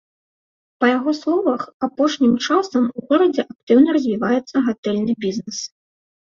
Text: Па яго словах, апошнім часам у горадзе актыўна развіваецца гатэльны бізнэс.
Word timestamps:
Па 0.83 0.87
яго 0.97 1.11
словах, 1.17 1.61
апошнім 1.87 2.33
часам 2.45 2.83
у 3.03 3.05
горадзе 3.11 3.41
актыўна 3.51 3.89
развіваецца 3.99 4.65
гатэльны 4.71 5.13
бізнэс. 5.29 5.59